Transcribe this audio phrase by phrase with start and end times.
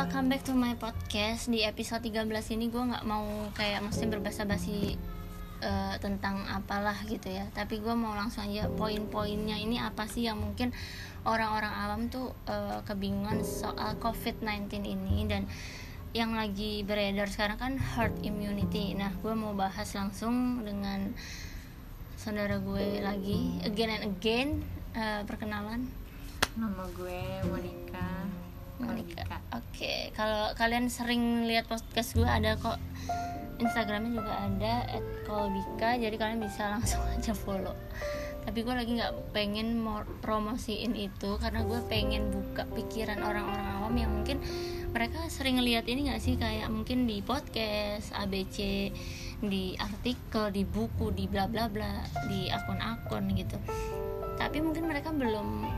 [0.00, 1.52] welcome back to my podcast.
[1.52, 4.96] Di episode 13 ini gue nggak mau kayak maksudnya berbahasa basi
[5.60, 7.44] uh, tentang apalah gitu ya.
[7.52, 10.72] Tapi gue mau langsung aja poin-poinnya ini apa sih yang mungkin
[11.28, 15.44] orang-orang awam tuh uh, kebingungan soal COVID-19 ini Dan
[16.16, 18.96] yang lagi beredar sekarang kan herd immunity.
[18.96, 21.12] Nah gue mau bahas langsung dengan
[22.16, 23.60] saudara gue lagi.
[23.68, 24.48] Again and again
[24.96, 25.92] uh, perkenalan.
[26.56, 27.20] Nama gue
[27.52, 28.39] Monica
[28.80, 29.08] Oke,
[29.76, 30.00] okay.
[30.16, 32.78] kalau kalian sering lihat podcast gue ada kok
[33.60, 34.74] Instagramnya juga ada
[35.28, 37.76] @kolbika, jadi kalian bisa langsung aja follow.
[38.40, 39.84] Tapi gue lagi nggak pengen
[40.24, 44.40] promosiin itu karena gue pengen buka pikiran orang-orang awam yang mungkin
[44.90, 48.90] mereka sering lihat ini nggak sih kayak mungkin di podcast ABC
[49.40, 53.56] di artikel di buku di bla bla bla di akun-akun gitu
[54.36, 55.68] tapi mungkin mereka belum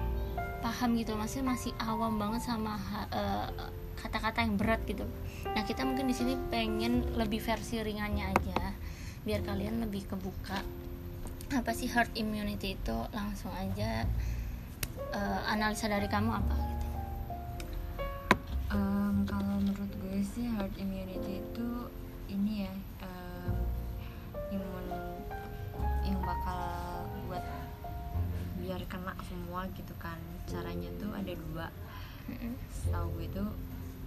[0.63, 3.59] paham gitu maksudnya masih awam banget sama kata
[4.03, 5.07] kata-kata yang berat gitu.
[5.47, 8.75] Nah kita mungkin di sini pengen lebih versi ringannya aja
[9.23, 10.59] biar kalian lebih kebuka.
[11.55, 12.99] Apa sih herd immunity itu?
[13.15, 14.03] Langsung aja
[15.15, 16.89] uh, analisa dari kamu apa gitu?
[18.75, 21.69] Um, kalau menurut gue sih herd immunity itu
[22.27, 22.75] ini ya
[23.07, 23.55] um,
[24.51, 24.87] imun
[26.03, 26.83] yang bakal
[28.63, 30.17] biar kena semua gitu kan
[30.49, 31.67] caranya tuh ada dua.
[32.71, 33.49] Setahu gue tuh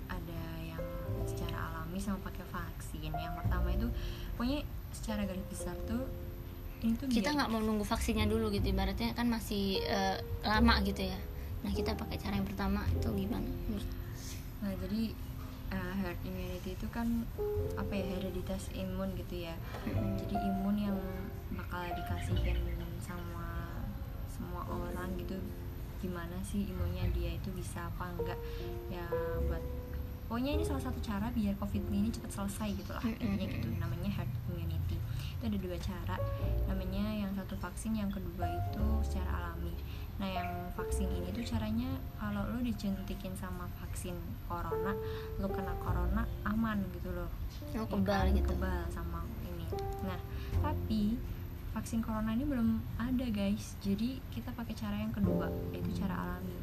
[0.07, 0.83] ada yang
[1.27, 3.11] secara alami sama pakai vaksin.
[3.11, 3.87] Yang pertama itu
[4.35, 4.61] pokoknya
[4.95, 6.07] secara garis besar tuh
[6.83, 8.71] ini tuh kita nggak mau nunggu vaksinnya dulu gitu.
[8.71, 11.19] Ibaratnya kan masih uh, lama gitu ya.
[11.65, 13.49] Nah kita pakai cara yang pertama itu gimana?
[14.61, 15.13] Nah jadi
[15.73, 17.25] uh, herd immunity itu kan
[17.75, 19.55] apa ya hereditas imun gitu ya.
[20.23, 20.97] Jadi imun yang
[21.55, 22.59] bakal dikasihin
[23.01, 23.81] sama
[24.29, 25.37] semua orang gitu
[26.01, 28.39] gimana sih imunnya dia itu bisa apa enggak.
[28.91, 29.05] Ya
[29.47, 29.63] buat
[30.25, 33.67] pokoknya ini salah satu cara biar covid ini cepat selesai gitu lah intinya gitu.
[33.77, 34.97] Namanya herd immunity.
[35.37, 36.17] Itu ada dua cara.
[36.65, 39.73] Namanya yang satu vaksin yang kedua itu secara alami.
[40.15, 40.49] Nah yang
[40.79, 44.15] vaksin ini tuh caranya kalau lo disuntikin sama vaksin
[44.47, 44.95] corona
[45.43, 47.27] lo kena corona aman gitu loh.
[47.75, 48.55] Lo kebal ya, gitu.
[48.55, 49.67] Kebal sama ini.
[50.07, 50.19] Nah
[50.63, 51.19] tapi
[51.75, 53.75] vaksin corona ini belum ada guys.
[53.83, 56.55] Jadi kita pakai cara yang kedua yaitu cara alami.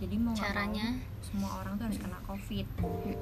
[0.00, 0.96] Jadi mau caranya?
[0.96, 2.66] mau, semua orang tuh harus kena covid.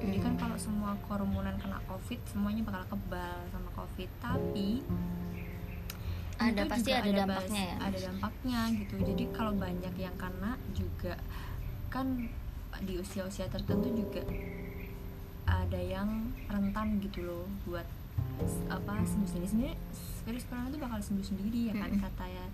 [0.03, 4.09] Jadi kan kalau semua kerumunan kena covid semuanya bakal kebal sama covid.
[4.19, 4.83] Tapi
[6.39, 7.75] ada pasti ada, ada dampaknya ya?
[7.83, 8.95] ada dampaknya gitu.
[9.03, 11.15] Jadi kalau banyak yang kena juga
[11.91, 12.27] kan
[12.83, 14.23] di usia-usia tertentu juga
[15.43, 17.87] ada yang rentan gitu loh buat
[18.71, 19.47] apa sendiri.
[19.47, 19.77] Sebenarnya
[20.29, 22.45] virus corona itu bakal sembuh sendiri ya kan katanya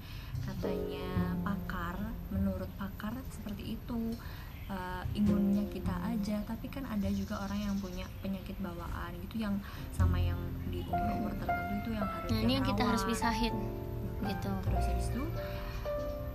[0.48, 1.08] katanya
[1.44, 1.96] pakar
[2.32, 4.16] menurut pakar seperti itu.
[4.66, 9.62] Uh, imunnya kita aja tapi kan ada juga orang yang punya penyakit bawaan gitu yang
[9.94, 10.42] sama yang
[10.74, 13.54] di umur umur tertentu itu yang harus nah, ini yang kita harus pisahin
[14.26, 14.52] gitu.
[14.66, 15.24] Terus habis itu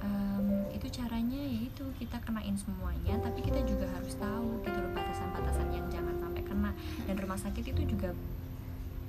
[0.07, 5.67] um, itu caranya yaitu kita kenain semuanya tapi kita juga harus tahu gitu loh batasan-batasan
[5.75, 6.71] yang jangan sampai kena.
[7.11, 8.15] Dan rumah sakit itu juga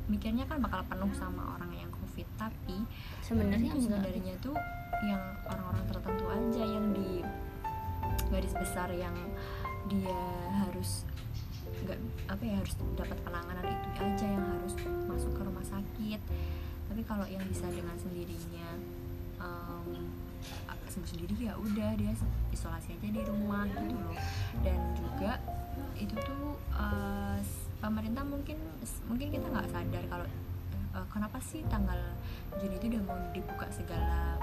[0.09, 2.77] mikirnya kan bakal penuh sama orang yang covid tapi
[3.25, 4.53] sebenarnya sebenarnya tuh
[5.01, 7.25] yang orang-orang tertentu aja yang di
[8.29, 9.15] garis besar yang
[9.89, 10.21] dia
[10.61, 11.09] harus
[11.81, 11.97] nggak
[12.29, 14.73] apa ya harus dapat penanganan itu aja yang harus
[15.09, 16.21] masuk ke rumah sakit.
[16.91, 18.67] Tapi kalau yang bisa dengan sendirinya
[19.41, 20.05] um,
[20.91, 22.11] sembuh sendiri ya udah dia
[22.51, 24.19] isolasi aja di rumah gitu loh.
[24.61, 25.41] Dan juga
[25.97, 27.39] itu tuh uh,
[27.81, 28.59] pemerintah mungkin
[29.09, 30.27] mungkin kita nggak sadar kalau
[30.95, 31.97] uh, kenapa sih tanggal
[32.59, 34.35] Juni itu udah mau dibuka segala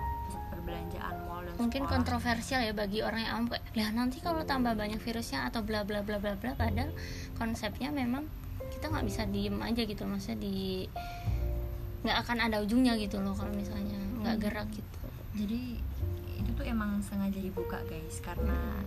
[0.48, 1.94] perbelanjaan mall dan mungkin sekolah.
[1.97, 6.04] kontroversial ya bagi orang yang kayak lah nanti kalau tambah banyak virusnya atau bla bla
[6.04, 6.92] bla bla bla padahal
[7.37, 8.28] konsepnya memang
[8.69, 10.03] kita nggak bisa diem aja gitu.
[10.04, 10.84] Maksudnya di
[12.04, 14.44] nggak akan ada ujungnya gitu loh kalau misalnya nggak hmm.
[14.44, 15.00] gerak gitu.
[15.38, 15.60] Jadi
[16.38, 18.84] itu tuh emang sengaja dibuka guys karena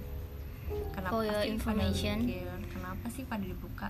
[0.96, 2.30] kenapa For your information.
[2.72, 3.90] kenapa sih pada dibuka?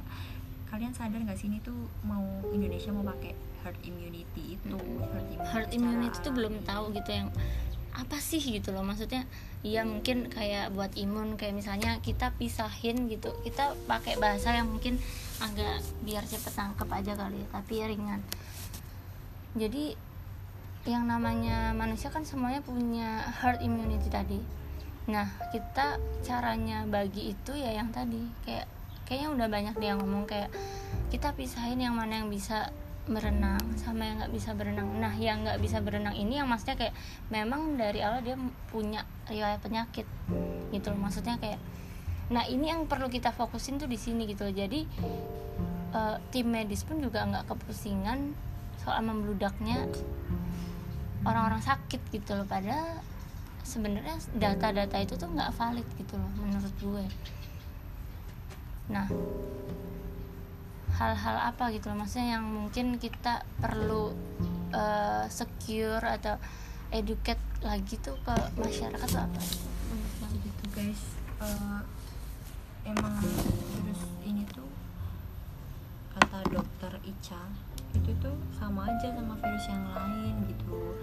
[0.71, 1.75] Kalian sadar nggak sih ini tuh
[2.07, 2.23] mau
[2.55, 7.29] Indonesia mau pakai herd immunity itu herd immunity, herd immunity itu belum tahu gitu yang
[7.91, 9.27] apa sih gitu loh maksudnya
[9.61, 14.95] iya mungkin kayak buat imun kayak misalnya kita pisahin gitu kita pakai bahasa yang mungkin
[15.41, 18.21] agak biar cepet tangkep aja kali ya tapi ya ringan.
[19.57, 19.97] Jadi
[20.87, 24.39] yang namanya manusia kan semuanya punya herd immunity tadi.
[25.09, 28.65] Nah kita caranya bagi itu ya yang tadi kayak
[29.05, 30.49] kayaknya udah banyak dia ngomong kayak
[31.11, 32.71] kita pisahin yang mana yang bisa
[33.11, 34.87] berenang sama yang nggak bisa berenang.
[34.97, 36.95] Nah yang nggak bisa berenang ini yang maksudnya kayak
[37.27, 38.39] memang dari awal dia
[38.71, 40.07] punya riwayat penyakit
[40.71, 40.99] gitu loh.
[40.99, 41.59] Maksudnya kayak
[42.31, 44.55] nah ini yang perlu kita fokusin tuh di sini gitu loh.
[44.55, 44.87] Jadi
[45.93, 48.31] uh, tim medis pun juga nggak kepusingan
[48.81, 49.85] soal membludaknya
[51.27, 52.47] orang-orang sakit gitu loh.
[52.47, 53.03] Padahal
[53.61, 57.05] sebenarnya data-data itu tuh nggak valid gitu loh menurut gue.
[58.89, 59.07] Nah
[61.01, 62.05] hal-hal apa gitu loh.
[62.05, 64.13] Maksudnya yang mungkin kita perlu
[64.69, 66.37] uh, secure atau
[66.93, 69.41] educate lagi tuh ke masyarakat tuh apa?
[70.31, 71.01] Gitu guys
[71.41, 71.81] uh,
[72.87, 74.69] emang virus ini tuh
[76.15, 77.41] kata dokter Ica
[77.91, 80.95] itu tuh sama aja sama virus yang lain gitu.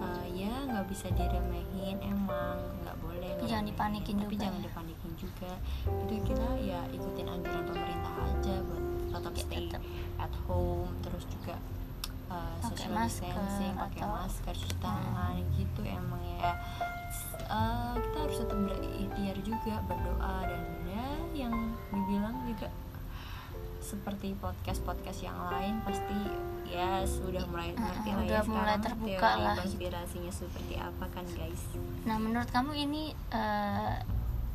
[0.00, 5.52] Uh, ya nggak bisa diremehin emang nggak boleh jangan dipanikin tapi juga jangan dipanikin juga.
[5.84, 9.82] Itu kita ya ikutin anjuran pemerintah aja buat tetap ya, stay tetap.
[10.16, 11.56] at home terus juga
[12.28, 16.52] uh, social masker distancing pakai atau- masker cuci tangan gitu emang ya
[17.48, 21.54] uh, kita harus tetap berikhtiar juga berdoa dan ya yang
[21.90, 22.68] dibilang juga
[23.80, 26.18] seperti podcast podcast yang lain pasti
[26.70, 29.54] ya sudah mulai Uh, ngerti lah udah ya mulai sekarang terbuka teori lah.
[29.58, 31.62] konspirasinya seperti apa kan guys
[32.06, 33.02] nah menurut kamu ini
[33.32, 33.98] uh,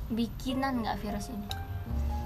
[0.07, 1.48] bikinan nggak virus ini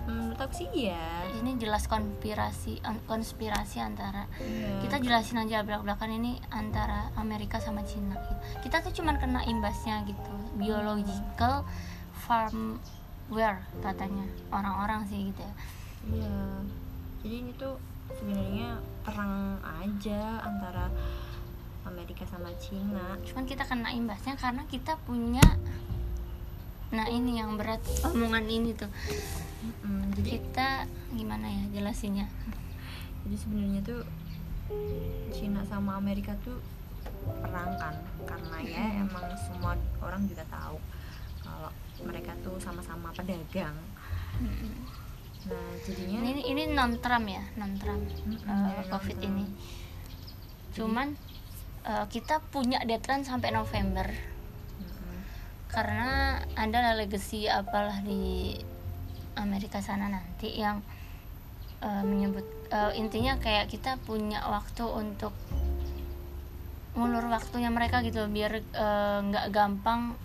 [0.10, 4.82] menurut aku sih ya ini jelas konspirasi konspirasi antara Iya.
[4.82, 8.18] kita jelasin aja belak belakan ini antara Amerika sama Cina
[8.60, 11.64] kita tuh cuman kena imbasnya gitu biological
[12.20, 15.54] farmware katanya orang-orang sih gitu ya
[16.00, 16.42] Iya.
[17.20, 17.76] Jadi ini tuh
[18.10, 20.88] sebenarnya perang aja antara
[21.84, 23.20] Amerika sama Cina.
[23.22, 25.44] cuman kita kena imbasnya karena kita punya
[26.90, 28.90] nah ini yang berat omongan ini tuh
[29.60, 30.70] Mm-mm, jadi kita
[31.12, 32.28] gimana ya jelasinnya
[33.28, 34.02] jadi sebenarnya tuh
[35.36, 36.62] Cina sama Amerika tuh
[37.42, 40.78] perang kan karena ya emang semua orang juga tahu
[41.42, 41.72] kalau
[42.06, 43.76] mereka tuh sama-sama pedagang.
[45.50, 49.40] Nah, jadinya ini ini non Trump ya non Trump Mm-mm, eh, ya, covid non-Trump.
[49.42, 49.46] ini
[50.76, 51.08] cuman
[51.84, 55.18] eh, kita punya deadline sampai November Mm-mm.
[55.68, 58.54] karena ada legacy apalah di
[59.40, 60.84] Amerika sana nanti yang
[61.80, 65.32] eh, menyebut eh, intinya kayak kita punya waktu untuk
[66.98, 70.16] ngulur waktunya mereka gitu biar eh, nggak gampang.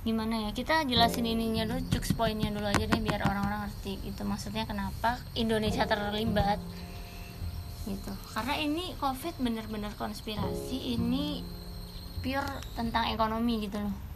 [0.00, 4.24] Gimana ya kita jelasin ininya dulu cuks poinnya dulu aja deh biar orang-orang ngerti gitu
[4.24, 6.56] maksudnya kenapa Indonesia terlibat
[7.84, 8.12] gitu.
[8.32, 11.44] Karena ini covid bener-bener konspirasi ini
[12.20, 14.09] pure tentang ekonomi gitu loh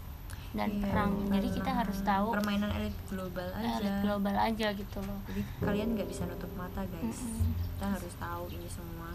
[0.55, 3.75] dan Iya, perang jadi kita harus tahu permainan elit global aja.
[3.77, 7.19] elit global aja gitu loh Jadi kalian nggak bisa nutup mata guys.
[7.21, 7.51] Mm-mm.
[7.69, 9.11] Kita harus tahu ini semua.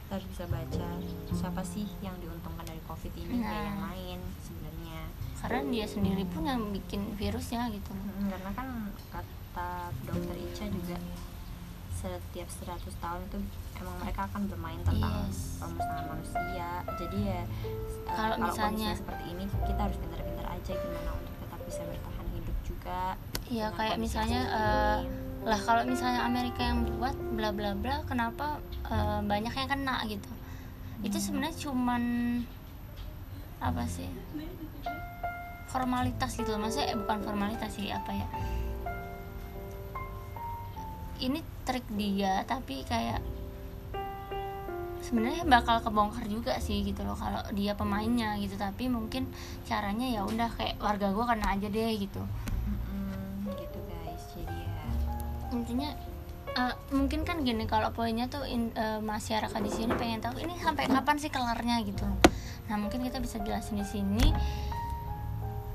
[0.00, 0.88] Kita harus bisa baca
[1.28, 3.66] siapa sih yang diuntungkan dari covid ini kayak Nah.
[3.66, 5.02] yang lain sebenarnya.
[5.36, 8.68] karena dia sendiri pun yang bikin virusnya gitu loh Mm, Karena kan
[9.10, 9.70] kata
[10.02, 10.96] dokter Ica juga
[11.94, 13.38] setiap 100 tahun itu
[13.74, 15.56] emang mereka akan bermain tentang Yes.
[15.58, 16.68] pemusnahan manusia.
[16.94, 17.48] Jadi ya eh,
[18.08, 20.33] Kalau misalnya- seperti ini kita harus pintar-pintar
[20.64, 23.00] aja gimana untuk tetap bisa bertahan hidup juga.
[23.52, 25.44] Iya dengan kayak misalnya ini.
[25.44, 30.32] lah kalau misalnya Amerika yang buat bla bla bla kenapa eh, banyak yang kena gitu?
[31.04, 32.02] Itu sebenarnya cuman
[33.60, 34.08] apa sih?
[35.68, 36.64] Formalitas gitu loh.
[36.64, 38.28] Maksudnya eh, bukan formalitas sih apa ya?
[41.20, 43.20] Ini trik dia tapi kayak
[45.04, 48.56] sebenarnya bakal kebongkar juga sih gitu loh kalau dia pemainnya gitu.
[48.56, 49.28] Tapi mungkin
[49.68, 52.24] caranya ya udah kayak warga gue kena aja deh gitu.
[52.64, 54.72] Mm-mm, gitu guys jadi ya.
[55.52, 55.90] Intinya
[56.54, 60.56] eh, mungkin kan gini kalau poinnya tuh in- eh, masyarakat di sini pengen tahu ini
[60.56, 62.08] sampai kapan sih kelarnya gitu.
[62.70, 64.26] Nah mungkin kita bisa jelasin di sini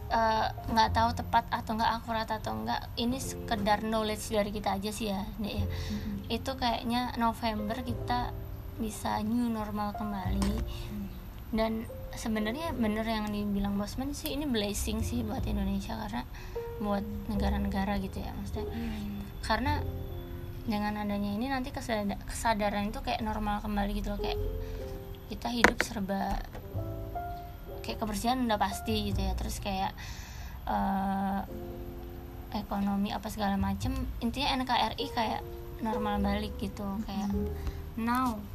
[0.09, 4.89] eh, nggak tahu tepat atau nggak akurat atau enggak ini sekedar knowledge dari kita aja
[4.89, 5.67] sih ya ya.
[6.31, 8.33] Itu kayaknya November kita
[8.79, 10.55] bisa new normal kembali.
[11.51, 16.23] Dan sebenarnya bener yang dibilang Bosman sih ini blessing sih buat Indonesia karena
[16.79, 18.65] buat negara-negara gitu ya maksudnya.
[19.43, 19.83] Karena
[20.65, 24.37] dengan adanya ini nanti kesada- kesadaran itu kayak normal kembali gitu loh kayak
[25.29, 26.37] kita hidup serba
[27.83, 29.33] kayak kebersihan udah pasti gitu ya.
[29.35, 29.91] Terus kayak
[30.69, 31.41] eh,
[32.57, 35.41] ekonomi apa segala macem intinya NKRI kayak
[35.85, 37.29] normal balik gitu kayak
[37.99, 38.35] now.
[38.35, 38.48] uh,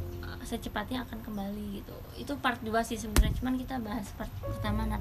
[0.45, 1.97] secepatnya akan kembali gitu.
[2.19, 4.85] Itu part 2 sih sebenarnya cuman kita bahas part pertama.
[4.89, 5.01] Nah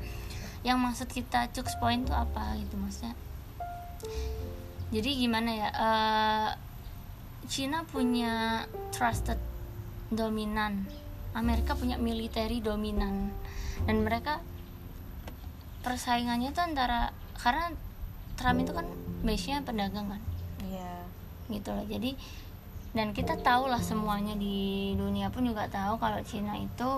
[0.63, 3.15] yang maksud kita cuks point tuh apa gitu maksudnya?
[4.93, 6.49] Jadi gimana ya eh,
[7.49, 8.63] Cina punya
[8.95, 9.37] trusted
[10.13, 10.85] dominan
[11.33, 13.33] Amerika punya military dominan
[13.89, 14.39] dan mereka
[15.81, 17.11] persaingannya tuh antara
[17.41, 17.73] karena
[18.37, 18.87] Trump itu kan
[19.25, 20.21] base nya pedagang kan?
[20.63, 20.93] Iya.
[21.49, 21.85] Gitu loh.
[21.89, 22.15] Jadi
[22.93, 26.89] dan kita tahu lah semuanya di dunia pun juga tahu kalau Cina itu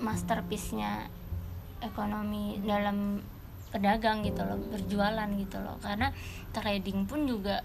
[0.00, 1.12] masterpiece-nya
[1.84, 3.20] ekonomi dalam
[3.68, 5.76] pedagang gitu loh berjualan gitu loh.
[5.84, 6.08] Karena
[6.56, 7.60] trading pun juga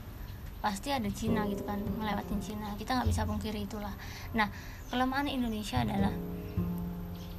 [0.60, 2.75] pasti ada Cina gitu kan ngelewatin Cina.
[2.75, 3.95] Kita nggak bisa pungkiri itulah.
[4.36, 4.51] Nah
[4.91, 6.12] kelemahan Indonesia adalah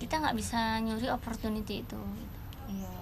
[0.01, 2.39] kita nggak bisa nyuri opportunity itu gitu.
[2.73, 2.97] iya.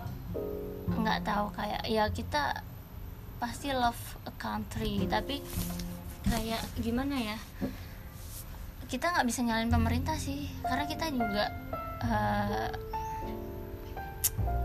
[0.98, 2.66] Nggak tahu kayak ya kita
[3.38, 5.40] pasti love a country tapi
[6.26, 7.38] kayak gimana ya?
[8.90, 11.44] Kita nggak bisa nyalain pemerintah sih karena kita juga
[12.04, 12.70] eh,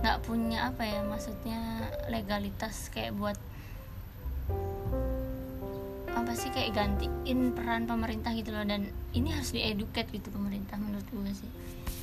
[0.02, 3.38] nggak punya apa ya maksudnya legalitas kayak buat
[6.16, 8.66] apa sih kayak gantiin peran pemerintah gitu loh.
[8.66, 11.52] Dan ini harus dieduket gitu pemerintah menurut gue sih.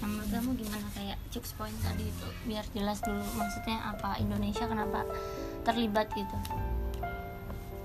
[0.02, 2.26] Nah, menurut kamu gimana kayak Cux point tadi itu?
[2.47, 5.06] Biar jelas dulu maksudnya apa Indonesia kenapa
[5.62, 6.37] terlibat gitu?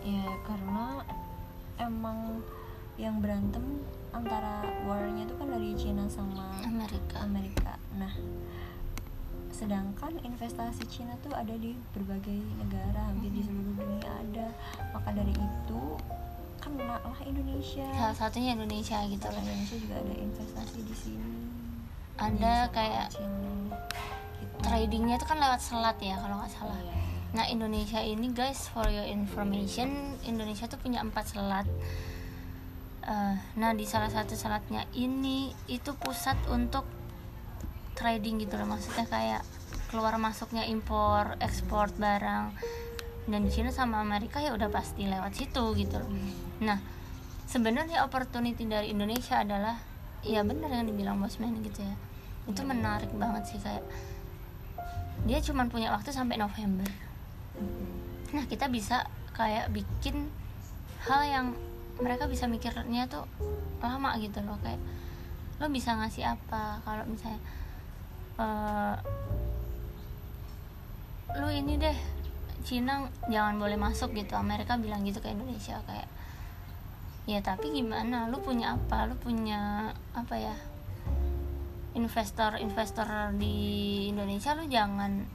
[0.01, 1.05] Ya karena
[1.77, 2.41] emang
[2.97, 7.21] yang berantem antara warnya itu kan dari Cina sama Amerika.
[7.21, 7.71] Amerika.
[7.97, 8.13] Nah
[9.53, 14.47] sedangkan investasi Cina tuh ada di berbagai negara hampir di seluruh dunia ada.
[14.93, 15.81] Maka dari itu
[16.61, 17.85] kena lah Indonesia.
[17.93, 21.33] Salah satunya Indonesia gitu Kalau loh Indonesia juga ada investasi di sini.
[22.17, 23.53] Ada kayak Cina
[24.41, 24.55] gitu.
[24.65, 26.77] tradingnya itu kan lewat selat ya kalau nggak salah.
[26.81, 26.97] Iya.
[27.37, 31.69] Nah Indonesia ini guys for your information Indonesia tuh punya empat selat.
[33.05, 36.81] Eh, Nah di salah satu selatnya ini itu pusat untuk
[37.93, 38.65] trading gitu loh.
[38.65, 39.45] Maksudnya kayak
[39.93, 42.57] keluar masuknya impor ekspor barang.
[43.29, 46.09] Dan di Cina sama Amerika ya udah pasti lewat situ gitu loh.
[46.65, 46.81] Nah
[47.45, 49.77] sebenarnya opportunity dari Indonesia adalah
[50.25, 51.93] ya benar yang dibilang bosman gitu ya.
[52.49, 53.85] Itu menarik banget sih kayak
[55.29, 57.06] dia cuma punya waktu sampai November
[58.35, 60.27] nah kita bisa kayak bikin
[61.07, 61.47] hal yang
[62.01, 63.25] mereka bisa mikirnya tuh
[63.81, 64.57] lama gitu loh.
[64.61, 64.81] Kayak
[65.57, 66.81] lo bisa ngasih apa?
[66.85, 67.41] Kalau misalnya
[68.37, 68.95] eh,
[71.37, 71.97] lo ini deh
[72.65, 74.37] Cina jangan boleh masuk gitu.
[74.37, 76.09] Amerika bilang gitu ke Indonesia kayak
[77.25, 78.29] ya tapi gimana?
[78.29, 79.09] Lu punya apa?
[79.09, 80.55] Lu punya apa ya
[81.97, 83.55] investor-investor di
[84.13, 85.25] Indonesia lu jangan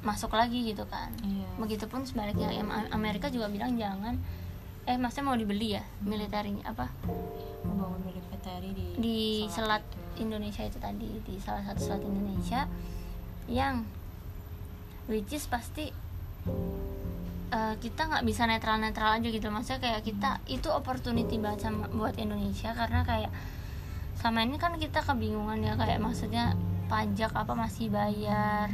[0.00, 1.44] masuk lagi gitu kan Iya.
[1.56, 2.48] begitupun sebaliknya
[2.90, 4.16] Amerika juga bilang jangan
[4.84, 6.88] eh maksudnya mau dibeli ya militernya apa
[7.62, 10.24] membangun militer di di selat itu.
[10.24, 12.64] Indonesia itu tadi di salah satu selat Indonesia
[13.46, 13.84] yang
[15.04, 15.92] which is pasti
[17.50, 21.84] eh, kita nggak bisa netral netral aja gitu maksudnya kayak kita itu opportunity banget sama
[21.90, 23.32] buat Indonesia karena kayak
[24.16, 26.56] sama ini kan kita kebingungan ya kayak maksudnya
[26.88, 28.68] pajak apa masih bayar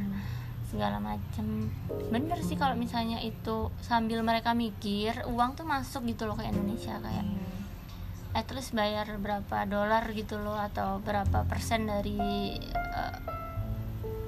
[0.66, 1.70] segala macem
[2.11, 6.99] bener sih kalau misalnya itu sambil mereka mikir uang tuh masuk gitu loh ke Indonesia
[6.99, 8.42] kayak Iya.
[8.42, 12.18] at least bayar berapa dolar gitu loh atau berapa persen dari
[12.58, 13.16] eh,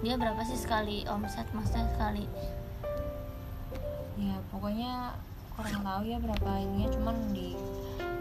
[0.00, 2.25] dia berapa sih sekali omset maksudnya sekali
[4.16, 5.18] ya pokoknya
[5.59, 7.59] kurang tahu ya berapa ininya cuman di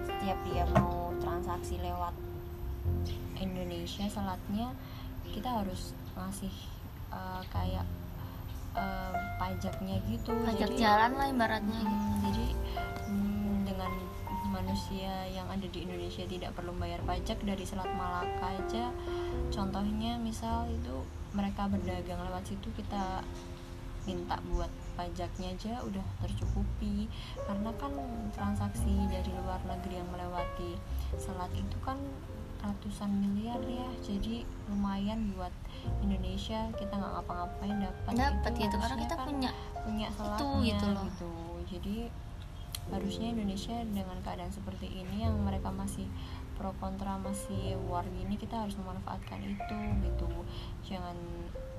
[0.09, 2.17] setiap dia mau transaksi lewat
[3.37, 4.73] Indonesia selatnya
[5.29, 6.55] kita harus ngasih
[7.13, 7.85] eh, kayak
[9.37, 11.95] pajaknya gitu pajak Jadi- jalan lah ibaratnya gitu.
[11.97, 12.45] Hmm, jadi
[13.07, 13.91] hmm, dengan
[14.51, 18.89] manusia yang ada di Indonesia tidak perlu bayar pajak dari Selat Malaka aja
[19.53, 23.21] contohnya misal itu mereka berdagang lewat situ kita
[24.07, 27.11] minta buat pajaknya aja udah tercukupi
[27.43, 27.91] karena kan
[28.33, 30.79] transaksi dari luar negeri yang melewati
[31.19, 31.99] selat itu kan
[32.61, 33.89] ratusan miliar ya.
[34.03, 35.53] Jadi lumayan buat
[36.03, 36.69] Indonesia.
[36.75, 38.75] Kita nggak ngapa-ngapain dapat dapat itu gitu.
[38.75, 39.51] Karena harusnya kita kan punya
[39.87, 41.59] punya selatnya gitu gitu, loh.
[41.63, 41.97] jadi
[42.87, 46.07] harusnya Indonesia dengan keadaan seperti ini yang mereka masih
[46.55, 50.27] pro kontra masih war gini kita harus memanfaatkan itu gitu.
[50.87, 51.15] Jangan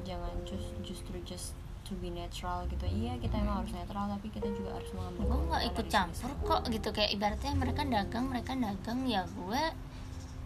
[0.06, 2.84] jangan just justru just to be netral gitu.
[2.86, 6.62] Iya kita emang harus netral tapi kita juga harus mengambil gue nggak ikut campur kok
[6.70, 6.88] gitu.
[6.94, 9.62] Kayak ibaratnya mereka dagang mereka dagang ya gue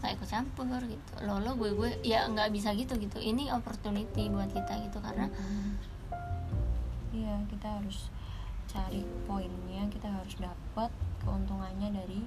[0.02, 1.12] nggak ikut campur gitu.
[1.22, 3.22] Lo lo gue gue ya nggak bisa gitu gitu.
[3.22, 5.78] Ini opportunity buat kita gitu karena Hmm.
[7.14, 8.10] iya kita harus
[8.66, 10.90] cari poinnya kita harus dapat
[11.22, 12.20] keuntungannya dari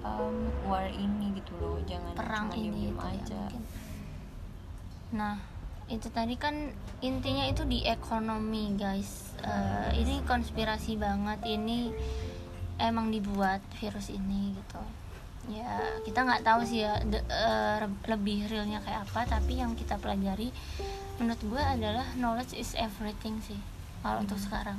[0.00, 1.76] um, war ini gitu loh.
[1.84, 3.42] Jangan perang cuma ini gitu ya aja.
[3.44, 3.62] mungkin.
[5.12, 5.36] nah
[5.88, 6.72] itu tadi kan
[7.04, 9.36] intinya itu di ekonomi guys.
[9.44, 11.44] Eh, ini konspirasi banget.
[11.44, 11.92] Ini
[12.78, 14.80] emang dibuat virus ini gitu
[15.48, 17.24] ya kita nggak tahu sih ya de-
[17.80, 20.52] re- lebih realnya kayak apa tapi yang kita pelajari
[21.16, 23.58] menurut gue adalah knowledge is everything sih
[24.04, 24.78] kalau untuk sekarang.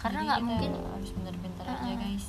[0.00, 1.96] Karena nggak mungkin harus bener-bener aja Uh-uh.
[2.00, 2.26] guys.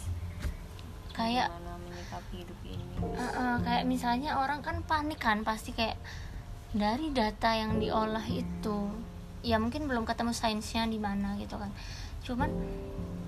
[1.16, 6.00] Kayak menyikapi hidup ini Uh, uh, kayak misalnya orang kan panik kan pasti kayak
[6.72, 8.92] dari data yang diolah itu
[9.44, 11.72] ya mungkin belum ketemu sainsnya di mana gitu kan.
[12.24, 12.52] Cuman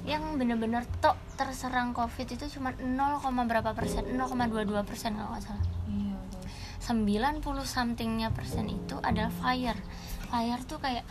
[0.07, 5.65] yang bener-bener tok terserang covid itu cuma 0, berapa persen 0,22 persen kalau nggak salah.
[5.91, 9.75] Iya guys 90 somethingnya persen itu adalah fire.
[10.31, 11.03] Fire tuh kayak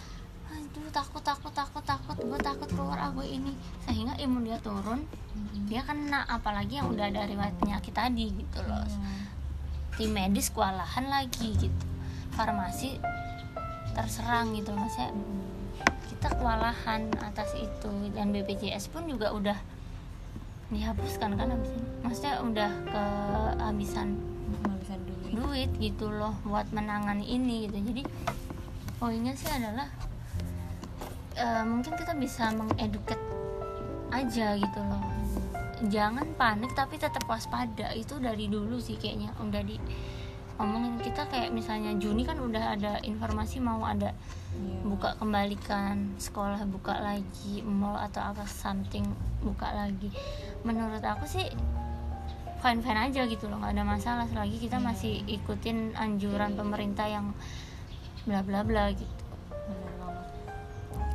[0.49, 3.53] aduh takut takut takut takut gue takut keluar aku ini.
[3.85, 5.05] Sehingga imun dia turun
[5.69, 8.81] dia kena apalagi yang udah ada riwayat penyakit tadi gitu loh.
[8.81, 9.29] Iya.
[9.97, 11.85] tim medis kewalahan lagi gitu.
[12.33, 12.97] Farmasi
[13.93, 15.12] terserang gitu maksudnya
[16.26, 17.90] kita kewalahan atas itu.
[18.11, 19.54] Dan BPJS pun juga udah
[20.75, 21.87] dihapuskan kan habis ini.
[22.02, 24.18] Maksudnya udah kehabisan
[24.66, 25.30] kehabisan duit.
[25.38, 27.78] duit gitu loh buat menangani ini gitu.
[27.78, 28.02] Jadi
[28.99, 29.87] poinnya sih adalah
[31.38, 33.23] eh, mungkin kita bisa mengeduket
[34.11, 35.06] aja gitu loh.
[35.87, 37.95] Jangan panik tapi tetap waspada.
[37.95, 39.30] Itu dari dulu sih kayaknya.
[39.38, 39.78] Udah di
[40.57, 44.17] ngomongin kita kayak misalnya Juni kan udah ada informasi mau ada
[44.57, 44.81] Iya.
[44.89, 49.05] buka kembali kan sekolah buka lagi mall atau apa something
[49.45, 50.09] buka lagi.
[50.65, 51.45] Menurut aku sih
[52.65, 54.25] fine fine aja gitu loh nggak ada masalah.
[54.33, 57.37] Selagi kita masih ikutin anjuran pemerintah yang
[58.25, 59.25] bla bla bla gitu.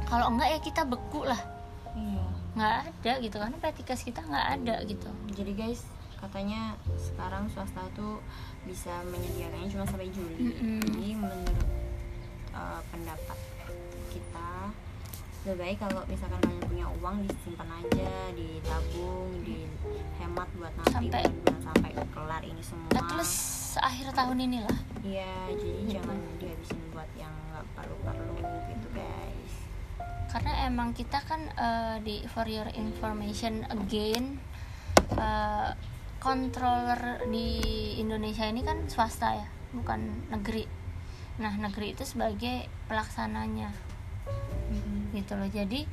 [0.06, 1.42] Kalau enggak ya kita beku lah.
[1.98, 2.24] Iya.
[2.54, 5.10] Nggak ada gitu karena petikes kita nggak ada gitu.
[5.34, 5.82] Jadi guys
[6.22, 8.22] katanya sekarang swasta tuh
[8.62, 10.38] bisa menyediakannya cuma sampai Juli.
[10.53, 10.80] Mm-mm.
[10.86, 11.58] jadi menurut
[12.53, 13.38] uh, pendapat
[14.10, 14.51] kita
[15.41, 21.62] lebih baik kalau misalkan kalian punya uang disimpan aja ditabung dihemat buat nanti Sampai- bulan-bulan
[21.65, 23.01] sampai kelar ini semua.
[23.18, 24.77] Least akhir tahun inilah.
[25.01, 28.38] Iya jadi jangan dihabisin buat yang nggak perlu-perlu
[28.70, 29.53] gitu guys.
[30.30, 34.38] Karena emang kita kan eh, di for your information again
[35.18, 35.70] eh,
[36.22, 37.50] controller di
[37.98, 40.70] Indonesia ini kan swasta ya bukan negeri.
[41.42, 43.74] Nah negeri itu sebagai pelaksananya.
[45.12, 45.50] Gitu loh.
[45.50, 45.84] Jadi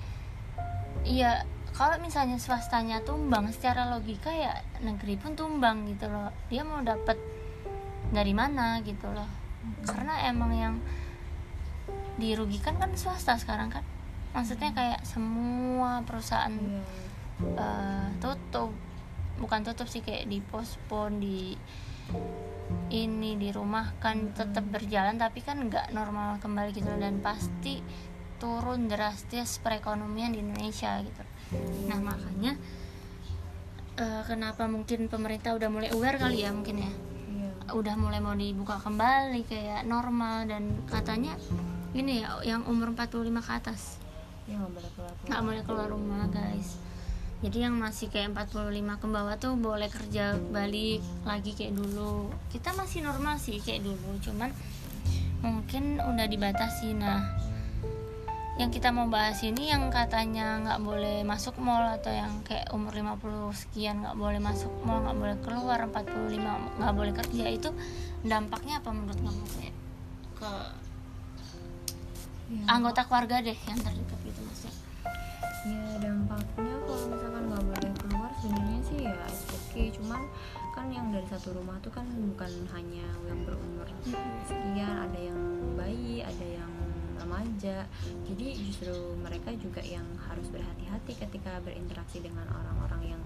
[1.09, 6.29] iya kalau misalnya swastanya tumbang secara logika ya negeri pun tumbang gitu loh.
[6.53, 7.17] Dia mau dapat
[8.13, 9.27] dari mana gitu loh.
[9.89, 10.75] Karena emang yang
[12.21, 13.85] dirugikan kan swasta sekarang kan.
[14.37, 16.53] Maksudnya kayak semua perusahaan
[17.39, 17.55] Iya.
[17.55, 18.75] eh, tutup
[19.39, 21.55] bukan tutup sih kayak dipospon di
[22.89, 27.81] ini dirumahkan tetap berjalan tapi kan nggak normal kembali gitu dan pasti
[28.39, 31.23] turun drastis perekonomian di Indonesia gitu.
[31.91, 32.53] Nah makanya
[33.99, 36.93] eh, kenapa mungkin pemerintah udah mulai aware kali ya mungkin ya?
[37.29, 37.77] Iya.
[37.77, 41.37] udah mulai mau dibuka kembali kayak normal dan katanya
[41.93, 44.01] ini ya yang umur 45 ke atas.
[44.49, 45.13] Iya, nggak boleh keluar
[45.45, 46.88] boleh keluar rumah guys
[47.39, 52.35] jadi yang masih kayak 45 ke bawah tuh boleh kerja balik lagi kayak dulu.
[52.51, 54.51] Kita masih normal sih kayak dulu cuman
[55.47, 56.99] mungkin udah dibatasi.
[56.99, 57.23] Nah
[58.59, 62.91] yang kita mau bahas ini yang katanya nggak boleh masuk mall atau yang kayak umur
[62.91, 67.71] 50 sekian nggak boleh masuk mall nggak boleh keluar 45 nggak boleh kerja itu
[68.27, 69.45] dampaknya apa menurut kamu?
[69.55, 69.75] Kayak
[70.43, 70.53] ke
[72.49, 72.65] Iya.
[72.65, 74.18] anggota keluarga deh yang terdekat
[75.69, 79.87] ya dampaknya kalau misalkan nggak boleh keluar sebenarnya sih ya it's okay.
[79.93, 80.21] Cuman
[80.73, 83.87] kan yang dari satu rumah tuh kan bukan hanya yang berumur
[84.47, 85.41] sekian ada yang
[85.77, 86.73] bayi ada yang
[87.19, 87.85] remaja.
[88.25, 93.23] Jadi justru mereka juga yang harus berhati-hati ketika berinteraksi dengan orang-orang yang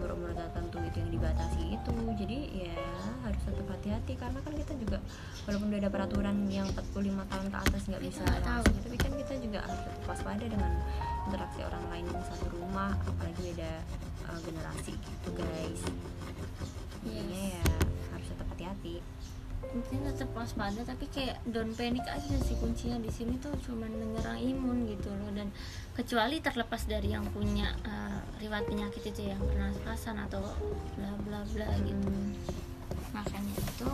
[0.00, 1.94] berumur tertentu itu yang dibatasi itu.
[2.18, 2.74] Jadi ya
[3.22, 4.98] harus tetap hati-hati karena kan kita juga
[5.44, 8.68] walaupun udah ada peraturan yang 45 tahun ke atas nggak bisa tahu.
[8.68, 10.72] langsung tapi kan kita juga harus tetap waspada dengan
[11.28, 13.72] interaksi orang lain di satu rumah apalagi beda
[14.32, 15.82] uh, generasi gitu guys.
[17.04, 17.64] Jadinya ya
[18.16, 19.04] harus tetap hati-hati.
[19.68, 24.40] Mungkin tetap waspada tapi kayak don't panic aja sih kuncinya di sini tuh cuman menyerang
[24.40, 25.28] imun gitu loh.
[25.36, 25.52] Dan
[25.92, 30.40] kecuali terlepas dari yang punya uh, riwayat penyakit itu yang pernapasan atau
[30.96, 32.08] bla bla bla gitu.
[33.12, 33.90] Makanya itu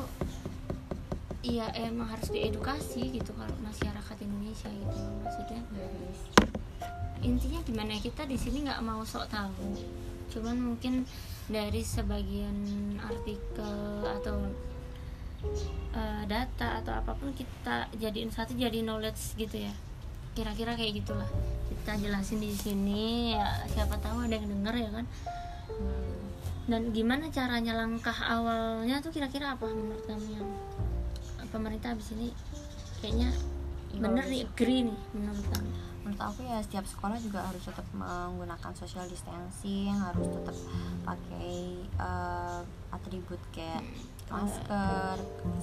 [1.44, 5.60] iya emang harus diedukasi gitu kalau masyarakat Indonesia gitu maksudnya.
[5.74, 6.53] Ya guys
[7.24, 9.72] intinya gimana kita di sini nggak mau sok tahu.
[10.28, 11.08] Cuman mungkin
[11.48, 12.56] dari sebagian
[13.00, 14.52] artikel atau
[15.96, 19.74] eh, data atau apa pun kita jadiin satu jadi knowledge gitu ya.
[20.36, 21.28] Kira-kira kayak gitulah.
[21.72, 25.06] Kita jelasin di sini ya siapa tahu ada yang denger ya kan.
[26.64, 30.48] Dan gimana caranya langkah awalnya tuh kira-kira apa menurut kamu yang
[31.52, 32.34] pemerintah abis ini
[32.98, 33.30] kayaknya
[33.94, 37.88] Nggak bener nih agree nih menurut kamu menurut aku ya setiap sekolah juga harus tetap
[37.96, 40.56] menggunakan social distancing harus tetap
[41.00, 42.60] pakai uh,
[42.92, 43.80] atribut kayak
[44.28, 45.16] masker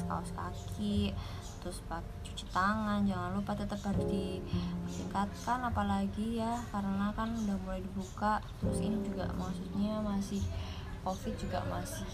[0.09, 1.13] kaos kaki
[1.61, 7.85] terus pakai cuci tangan jangan lupa tetap harus ditingkatkan apalagi ya karena kan udah mulai
[7.85, 10.41] dibuka terus ini juga maksudnya masih
[11.05, 12.09] covid juga masih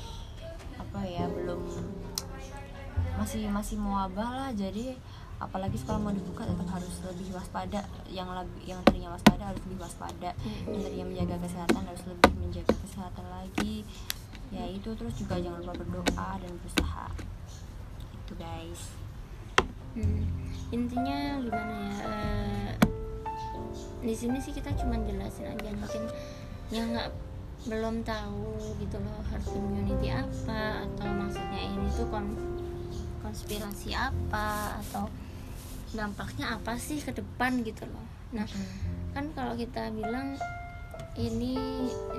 [0.76, 1.64] apa ya belum
[3.18, 5.00] masih masih mewabah lah jadi
[5.38, 7.82] apalagi sekolah mau dibuka tetap harus lebih waspada.
[8.10, 10.30] Yang lebih yang tadinya waspada harus lebih waspada.
[10.66, 13.76] Yang tadinya menjaga kesehatan harus lebih menjaga kesehatan lagi.
[14.50, 17.08] Ya itu terus juga jangan lupa berdoa dan berusaha.
[18.26, 18.82] Itu guys.
[19.98, 20.30] Hmm,
[20.70, 22.72] intinya gimana ya uh,
[23.98, 25.70] di sini sih kita cuma jelasin aja.
[25.74, 26.04] Mungkin
[26.70, 27.10] yang nggak
[27.68, 32.32] belum tahu gitu loh herd immunity apa atau maksudnya ini tuh kon
[33.26, 35.10] konspirasi apa atau
[35.96, 39.14] dampaknya apa sih ke depan gitu loh nah hmm.
[39.16, 40.36] kan kalau kita bilang
[41.18, 41.58] ini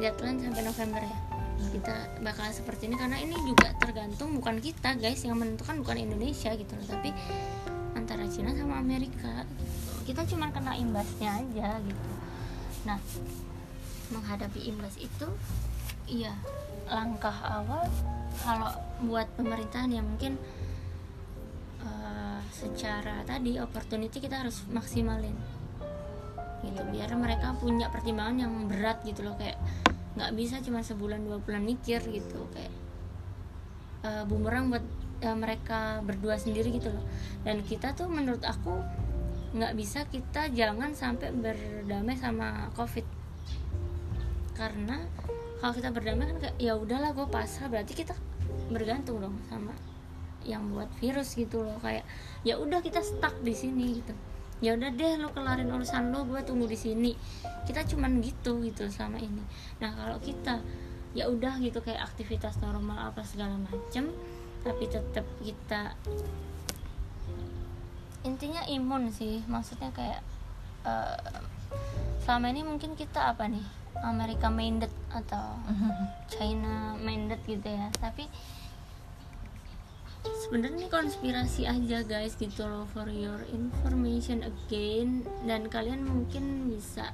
[0.00, 1.18] deadline sampai November ya
[1.58, 6.54] kita bakal seperti ini karena ini juga tergantung bukan kita guys yang menentukan bukan Indonesia
[6.54, 7.10] gitu loh tapi
[7.98, 10.14] antara Cina sama Amerika gitu.
[10.14, 12.10] kita cuma kena imbasnya aja gitu
[12.86, 12.98] nah
[14.14, 15.28] menghadapi imbas itu
[16.08, 16.32] iya
[16.88, 17.84] langkah awal
[18.40, 18.72] kalau
[19.04, 20.38] buat pemerintahan ya mungkin
[22.58, 25.34] secara tadi opportunity kita harus maksimalin.
[26.66, 29.54] Gitu biar mereka punya pertimbangan yang berat gitu loh kayak
[30.18, 32.74] nggak bisa cuma sebulan dua bulan mikir gitu kayak
[34.02, 34.82] uh, bumerang buat
[35.22, 37.04] uh, mereka berdua sendiri gitu loh.
[37.46, 38.82] Dan kita tuh menurut aku
[39.54, 43.06] nggak bisa kita jangan sampai berdamai sama covid.
[44.58, 44.98] Karena
[45.62, 47.70] kalau kita berdamai kan kayak ya udahlah gue pasrah.
[47.70, 48.18] Berarti kita
[48.68, 49.70] bergantung dong sama
[50.46, 52.06] yang buat virus gitu loh kayak
[52.46, 54.14] ya udah kita stuck di sini gitu.
[54.58, 57.12] Ya udah deh lo kelarin urusan lo gue tunggu di sini.
[57.66, 59.42] Kita cuman gitu gitu selama ini.
[59.78, 60.62] Nah kalau kita
[61.16, 64.12] ya udah gitu kayak aktivitas normal apa segala macem
[64.62, 65.94] tapi tetap kita
[68.26, 69.46] intinya imun sih.
[69.46, 70.20] Maksudnya kayak
[70.82, 71.42] uh,
[72.22, 73.64] selama ini mungkin kita apa nih?
[73.98, 75.58] Amerika minded atau
[76.32, 77.90] China minded gitu ya.
[77.98, 78.26] Tapi
[80.24, 85.22] sebenarnya ini konspirasi aja guys gitu loh for your information again.
[85.44, 87.12] Dan kalian mungkin bisa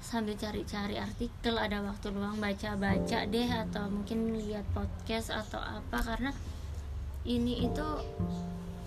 [0.00, 6.32] sambil cari-cari artikel ada waktu luang baca-baca deh atau mungkin lihat podcast atau apa karena
[7.28, 7.86] ini itu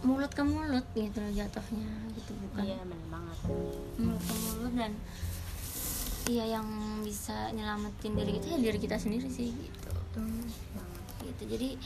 [0.04, 2.66] mulut ke mulut gitu loh jatuhnya gitu bukan?
[2.66, 3.38] Iya benar banget.
[4.02, 4.92] Mulut ke mulut dan
[6.28, 6.68] iya yang
[7.04, 9.92] bisa nyelamatin diri kita ya diri kita sendiri sih gitu.
[10.14, 10.46] Hmm.
[11.24, 11.80] gitu jadi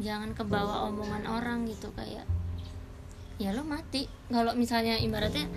[0.00, 2.24] jangan kebawa omongan orang gitu kayak
[3.40, 4.04] ya lo mati.
[4.28, 5.48] Kalau misalnya ibaratnya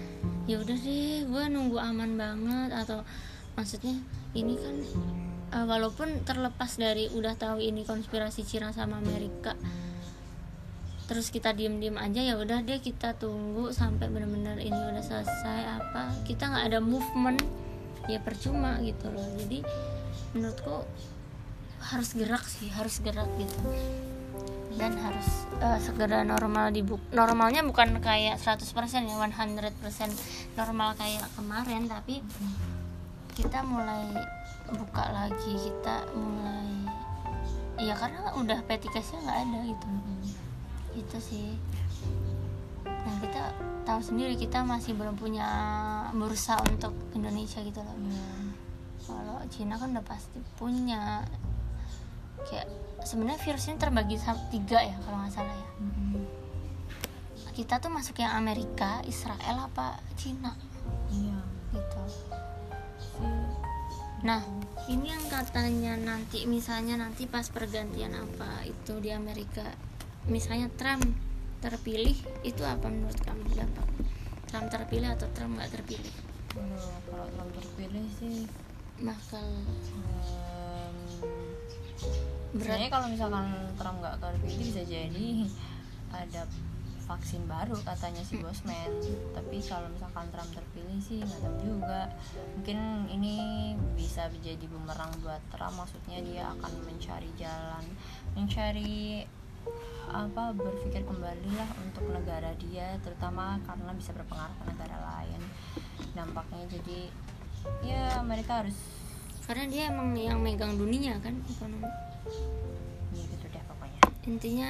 [0.47, 3.03] ya udah deh gue nunggu aman banget atau
[3.55, 3.95] maksudnya
[4.35, 4.75] ini kan
[5.55, 9.55] uh, walaupun terlepas dari udah tahu ini konspirasi Cina sama Amerika
[11.07, 15.61] terus kita diem diem aja ya udah deh kita tunggu sampai benar-benar ini udah selesai
[15.83, 17.43] apa kita nggak ada movement
[18.07, 19.27] ya percuma gitu loh.
[19.39, 19.63] Jadi
[20.35, 20.87] menurutku
[21.83, 23.59] harus gerak sih harus gerak gitu
[24.79, 28.63] dan harus uh, segera normal dibuka normalnya bukan kayak 100%
[29.05, 29.73] ya 100%
[30.57, 32.25] normal kayak kemarin tapi
[33.33, 34.13] kita mulai
[34.73, 36.69] buka lagi kita mulai
[37.81, 39.87] ya karena udah petikasnya nggak ada gitu.
[40.93, 41.47] Itu sih.
[42.85, 43.43] Nah kita
[43.83, 45.47] tahu sendiri kita masih belum punya
[46.15, 47.97] bursa untuk Indonesia gitu loh.
[47.97, 48.55] Hmm.
[49.03, 51.27] kalau Cina kan udah pasti punya
[52.47, 52.67] kayak
[53.03, 54.17] sebenarnya virus ini terbagi
[54.51, 55.69] tiga ya kalau nggak salah ya.
[55.83, 56.23] Mm-hmm.
[57.53, 60.57] kita tuh masuk yang Amerika Israel apa Cina?
[61.13, 61.37] Iya.
[61.69, 62.03] Gitu.
[64.25, 64.41] Nah
[64.89, 69.67] ini yang katanya nanti misalnya nanti pas pergantian apa itu di Amerika
[70.25, 71.03] misalnya Trump
[71.61, 73.87] terpilih itu apa menurut kamu dampak?
[74.49, 76.15] Trump terpilih atau Trump nggak terpilih?
[76.53, 78.47] Kalau Trump terpilih sih
[79.03, 79.45] bakal
[82.53, 83.49] sebenarnya kalau misalkan
[83.81, 85.27] Trump nggak terpilih bisa jadi
[86.13, 86.45] ada
[87.03, 88.93] vaksin baru katanya si Bosman.
[89.33, 92.13] Tapi kalau misalkan Trump terpilih sih nggak tahu juga.
[92.55, 93.35] Mungkin ini
[93.97, 97.83] bisa menjadi bumerang buat Trump maksudnya dia akan mencari jalan
[98.37, 99.25] mencari
[100.11, 105.41] apa berpikir kembali lah untuk negara dia terutama karena bisa berpengaruh ke negara lain.
[106.13, 107.01] Dampaknya jadi
[107.83, 108.77] ya mereka harus
[109.43, 111.89] karena dia emang yang megang dunia kan ekonomi.
[113.11, 114.01] Ya gitu deh pokoknya.
[114.27, 114.69] Intinya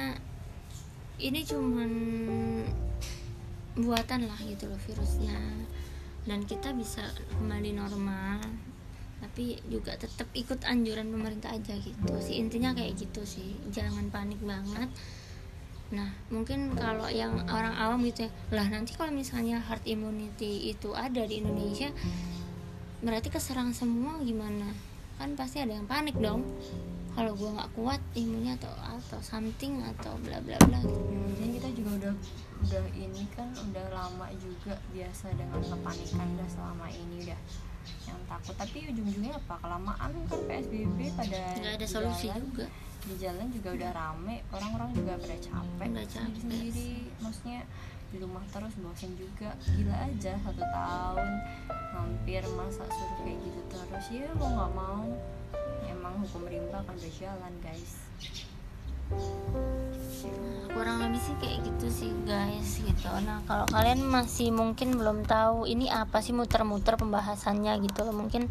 [1.22, 1.90] ini cuman
[3.78, 5.38] buatan lah gitu loh virusnya.
[6.24, 7.04] Dan kita bisa
[7.36, 8.40] kembali normal
[9.24, 12.12] tapi juga tetap ikut anjuran pemerintah aja gitu.
[12.20, 13.56] Sih intinya kayak gitu sih.
[13.72, 14.90] Jangan panik banget.
[15.94, 20.90] Nah mungkin kalau yang orang awam gitu ya lah nanti kalau misalnya herd immunity itu
[20.96, 21.92] ada di Indonesia
[23.04, 24.72] berarti keserang semua gimana?
[25.20, 26.42] Kan pasti ada yang panik dong.
[27.14, 30.98] Kalau gue nggak kuat imunnya atau atau something atau bla bla bla gitu.
[30.98, 32.14] Hmm, jadi kita juga udah
[32.64, 37.38] udah ini kan udah lama juga biasa dengan kepanikan udah selama ini udah
[38.10, 38.54] yang takut.
[38.58, 39.54] Tapi ujung-ujungnya apa?
[39.62, 42.66] Kelamaan kan psbb pada nggak ada solusi jalan, juga.
[43.04, 46.40] Di jalan juga udah rame orang-orang juga pada capek capek.
[46.40, 46.90] sendiri
[47.22, 47.60] maksudnya
[48.14, 49.50] di rumah terus bosen juga.
[49.74, 51.30] Gila aja satu tahun
[51.90, 54.06] hampir masa suruh kayak gitu terus.
[54.14, 55.06] Ya mau nggak mau.
[55.90, 58.06] Emang hukum rimba kan berjalan guys.
[60.70, 63.10] Kurang lebih sih kayak gitu sih guys gitu.
[63.26, 68.14] Nah kalau kalian masih mungkin belum tahu ini apa sih muter-muter pembahasannya gitu loh.
[68.14, 68.46] Mungkin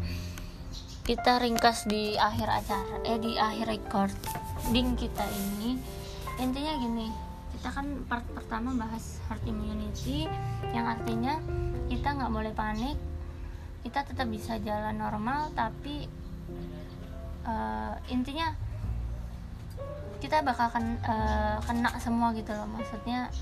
[1.08, 5.80] kita ringkas di akhir acara eh di akhir recording kita ini.
[6.36, 7.23] Intinya gini
[7.64, 10.28] kita kan part pertama bahas herd immunity
[10.76, 11.40] yang artinya
[11.88, 12.92] kita nggak boleh panik
[13.80, 16.04] kita tetap bisa jalan normal tapi
[17.48, 18.52] eh, intinya
[20.20, 22.68] kita bakal ken- eh, kena semua gitu loh.
[22.68, 23.32] Maksudnya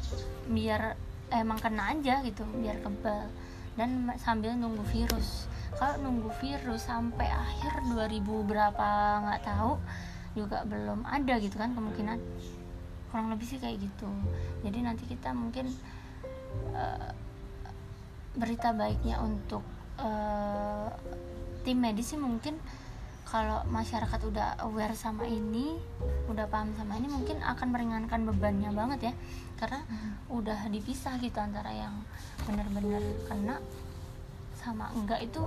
[0.47, 0.95] biar
[1.35, 3.27] emang kena aja gitu biar kebal.
[3.75, 5.51] Dan sambil nunggu virus.
[5.75, 8.87] Kalau nunggu virus sampai akhir 2000 berapa
[9.27, 9.83] nggak tahu
[10.39, 12.23] juga belum ada gitu kan kemungkinan
[13.13, 14.09] kurang lebih sih kayak gitu.
[14.65, 15.69] Jadi nanti kita mungkin
[16.73, 17.13] eh,
[18.33, 19.61] berita baiknya untuk
[20.01, 20.89] eh,
[21.63, 22.57] tim medis sih mungkin
[23.29, 25.77] kalau masyarakat udah aware sama ini
[26.29, 29.15] udah paham sama ini mungkin akan meringankan bebannya banget ya.
[29.61, 29.85] Karena
[30.33, 31.93] udah dipisah gitu antara yang
[32.49, 33.61] benar-benar kena
[34.57, 35.43] sama enggak itu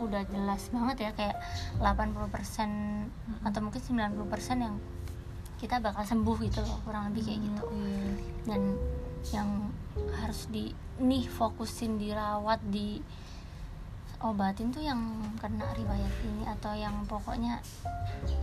[0.00, 1.36] udah jelas banget ya kayak
[1.80, 4.76] 80% atau mungkin 90% yang
[5.60, 8.08] kita bakal sembuh gitu loh kurang lebih kayak gitu Iya.
[8.48, 8.62] dan
[9.30, 9.50] yang
[10.16, 12.96] harus di nih fokusin dirawat di
[14.20, 15.00] obatin tuh yang
[15.40, 17.60] kena riwayat ini atau yang pokoknya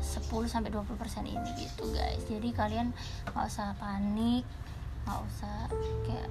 [0.02, 0.90] 10 sampai 20%
[1.22, 2.26] ini gitu guys.
[2.26, 2.90] Jadi kalian
[3.30, 4.42] nggak usah panik,
[5.06, 5.70] nggak usah
[6.02, 6.30] kayak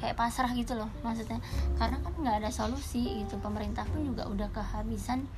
[0.00, 1.38] kayak pasrah gitu loh maksudnya
[1.76, 5.28] karena kan nggak ada solusi gitu pemerintah pun juga udah kehabisan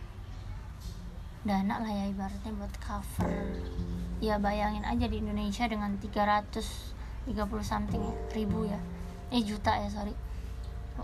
[1.43, 3.59] dana lah ya ibaratnya buat cover
[4.23, 7.27] ya bayangin aja di Indonesia dengan 330
[7.67, 8.79] something ya, ribu ya.
[9.35, 10.15] Eh juta ya sorry.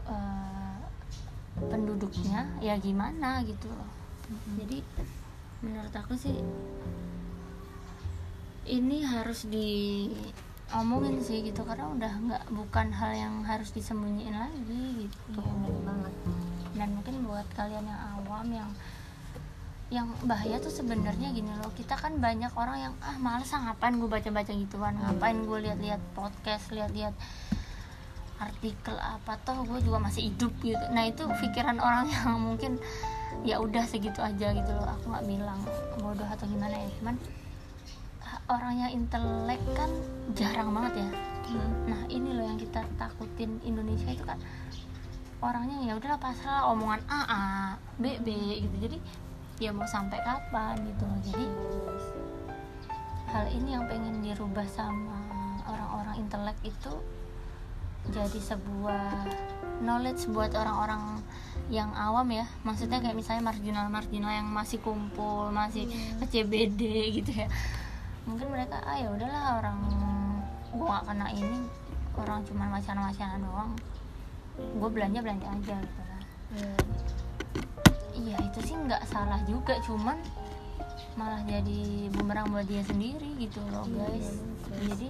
[0.07, 0.77] Eh,
[1.67, 3.91] penduduknya ya gimana gitu loh.
[4.55, 4.79] Jadi
[5.59, 6.39] menurut aku sih
[8.69, 15.43] ini harus diomongin sih gitu karena udah nggak bukan hal yang harus disembunyiin lagi gitu.
[15.43, 16.15] Bener banget.
[16.79, 18.71] Dan mungkin buat kalian yang awam yang
[19.89, 21.73] yang bahaya tuh sebenarnya gini loh.
[21.73, 26.01] Kita kan banyak orang yang ah males ah ngapain gue baca-baca gituan ngapain gue lihat-lihat
[26.13, 27.17] podcast lihat-lihat
[28.39, 30.85] artikel apa toh gue juga masih hidup gitu.
[30.93, 32.77] Nah itu pikiran orang yang mungkin
[33.49, 34.89] ya udah segitu aja gitu loh.
[35.01, 35.61] Aku nggak bilang
[36.05, 37.17] bodoh atau gimana ya cuman
[38.29, 39.91] ah, orang yang intelek kan
[40.37, 41.09] jarang banget ya.
[41.89, 44.37] Nah ini loh yang kita takutin Indonesia itu kan
[45.41, 47.45] orangnya ya udahlah pasrah omongan A A
[47.97, 48.29] B B
[48.61, 48.77] gitu.
[48.85, 48.99] Jadi
[49.59, 51.19] ya mau sampai kapan gitu loh.
[51.23, 51.47] Jadi
[53.29, 55.19] hal ini yang pengen dirubah sama
[55.69, 56.93] orang-orang intelek itu
[58.09, 59.29] jadi sebuah
[59.85, 61.21] knowledge buat orang-orang
[61.69, 62.47] yang awam ya.
[62.65, 65.91] Maksudnya kayak misalnya marginal-marginal yang masih kumpul masih
[66.23, 67.49] ke CBD gitu ya.
[68.25, 69.79] Mungkin mereka ah ya udahlah orang
[70.73, 71.65] gua gak kena ini
[72.17, 73.73] orang cuma wacana-wacana doang.
[74.59, 76.23] Gue belanja belanja aja gitu lah.
[76.57, 76.75] Iya.
[78.19, 80.19] Iya itu sih nggak salah juga cuman
[81.15, 84.39] malah jadi bumerang buat dia sendiri gitu loh guys.
[84.71, 85.09] jadi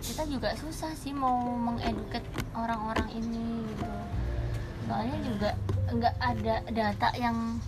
[0.00, 2.22] kita juga susah sih mau mengeduket
[2.52, 3.86] orang-orang ini gitu.
[4.86, 5.50] Soalnya juga
[5.88, 7.58] nggak ada data yang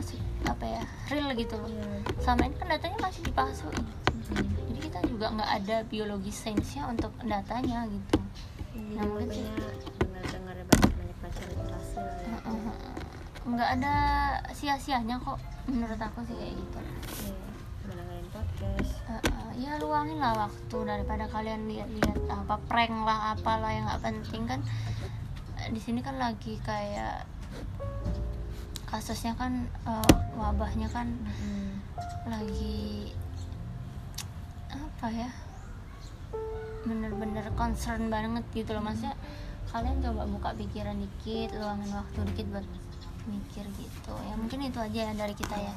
[0.00, 1.70] si- apa ya real gitu loh.
[2.20, 3.86] Sama ini kan datanya masih dipalsuin
[4.30, 8.18] jadi kita juga nggak ada biologi sainsnya untuk datanya gitu.
[8.74, 9.99] Iya, Nah, mungkin sih- makanya dengar-dengar
[11.30, 12.72] banyak banyak pacar berhasil ya.
[13.40, 13.94] nggak ada
[14.52, 17.36] sia-sianya kok menurut aku sih kayak gitu Iya,
[17.88, 18.92] dengerin podcast.
[19.56, 24.60] Ya luangin lah waktu daripada kalian lihat-lihat apa prank lah apalah yang nggak penting kan
[25.60, 27.28] Eh, di sini kan lagi kayak
[28.88, 31.68] kasusnya kan eh, wabahnya kan Mm-mm.
[32.24, 33.12] lagi
[34.72, 35.30] apa ya
[36.80, 39.12] bener-bener concern banget gitu loh maksudnya
[39.70, 42.66] kalian coba buka pikiran dikit luangin waktu dikit buat
[43.30, 44.14] mikir gitu.
[44.26, 45.74] Ya mungkin itu aja ya dari kita ya.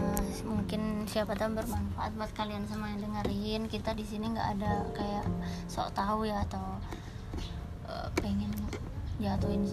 [0.00, 3.68] Uh, mungkin siapa tahu bermanfaat buat kalian semua yang dengerin.
[3.68, 5.28] Kita di sini nggak ada kayak
[5.68, 6.80] sok tahu ya atau
[7.84, 8.48] uh, pengen
[9.20, 9.68] jatuhin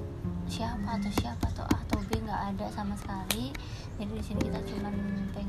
[0.52, 3.56] siapa atau siapa atau A atau B nggak ada sama sekali.
[3.96, 4.91] Jadi di sini kita cuma
[5.32, 5.46] pengen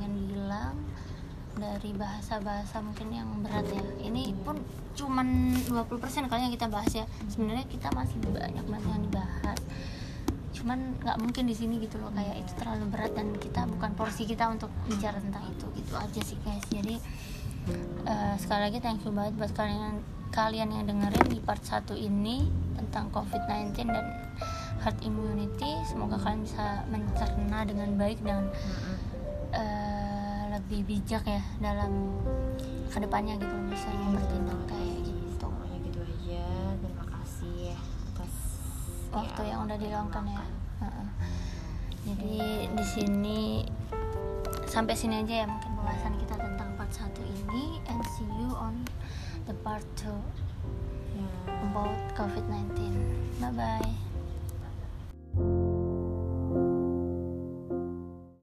[1.78, 3.78] dari bahasa-bahasa mungkin yang berat ya.
[4.02, 4.58] Ini pun
[4.98, 7.06] cuman 20% kali yang kita bahas ya.
[7.30, 9.58] Sebenarnya kita masih banyak banget yang dibahas.
[10.50, 14.26] Cuman nggak mungkin di sini gitu loh kayak itu terlalu berat dan kita bukan porsi
[14.26, 16.66] kita untuk bicara tentang itu gitu aja sih guys.
[16.66, 16.98] Jadi
[18.10, 20.02] uh, sekali lagi thank you banget buat kalian
[20.34, 24.06] kalian yang dengerin di part 1 ini tentang COVID-19 dan
[24.82, 25.78] herd immunity.
[25.86, 28.50] Semoga kalian bisa mencerna dengan baik dan
[29.54, 29.87] uh,
[30.68, 32.12] lebih bijak ya dalam
[32.92, 35.48] ke depannya gitu misalnya bertindak kayak gitu.
[35.80, 36.44] Gitu aja.
[36.76, 37.72] Terima kasih
[38.12, 38.32] atas
[39.08, 40.44] waktu ya, yang udah diluangkan ya.
[42.04, 43.40] jadi di sini
[44.68, 47.80] sampai sini aja ya mungkin pembahasan kita tentang part 1 ini.
[47.88, 48.84] And see you on
[49.48, 50.12] the part 2
[51.16, 51.64] yeah.
[51.72, 52.76] about COVID-19
[53.40, 54.07] bye bye